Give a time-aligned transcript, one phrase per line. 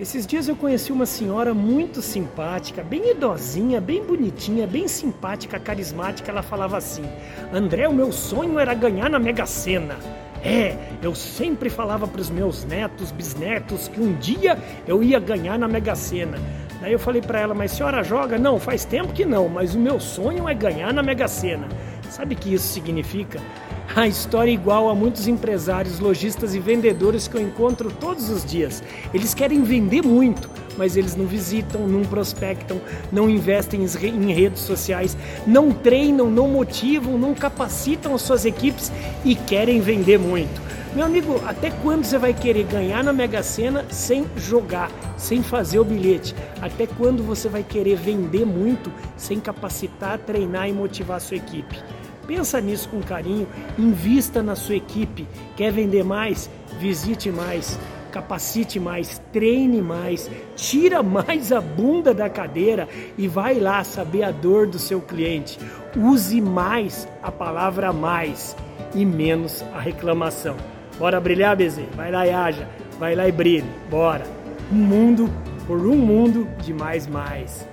[0.00, 6.30] Esses dias eu conheci uma senhora muito simpática, bem idosinha, bem bonitinha, bem simpática, carismática.
[6.30, 7.02] Ela falava assim:
[7.52, 9.96] André, o meu sonho era ganhar na Mega Sena.
[10.40, 14.56] É, eu sempre falava para os meus netos, bisnetos, que um dia
[14.86, 16.38] eu ia ganhar na Mega Sena.
[16.80, 18.38] Daí eu falei para ela: Mas senhora joga?
[18.38, 21.66] Não, faz tempo que não, mas o meu sonho é ganhar na Mega Sena.
[22.08, 23.40] Sabe o que isso significa?
[23.96, 28.44] A história é igual a muitos empresários, lojistas e vendedores que eu encontro todos os
[28.44, 28.82] dias.
[29.14, 35.16] Eles querem vender muito, mas eles não visitam, não prospectam, não investem em redes sociais,
[35.46, 38.92] não treinam, não motivam, não capacitam as suas equipes
[39.24, 40.60] e querem vender muito.
[40.94, 45.78] Meu amigo, até quando você vai querer ganhar na Mega Sena sem jogar, sem fazer
[45.78, 46.34] o bilhete?
[46.60, 51.76] Até quando você vai querer vender muito sem capacitar, treinar e motivar a sua equipe?
[52.28, 55.26] Pensa nisso com carinho, invista na sua equipe.
[55.56, 56.50] Quer vender mais?
[56.78, 57.78] Visite mais,
[58.12, 64.30] capacite mais, treine mais, tira mais a bunda da cadeira e vai lá saber a
[64.30, 65.58] dor do seu cliente.
[65.96, 68.54] Use mais a palavra mais
[68.94, 70.54] e menos a reclamação.
[70.98, 71.86] Bora brilhar, Bezê?
[71.96, 72.68] Vai lá e haja,
[72.98, 73.64] vai lá e brilhe.
[73.88, 74.26] Bora.
[74.70, 75.30] Um mundo
[75.66, 77.66] por um mundo de mais mais.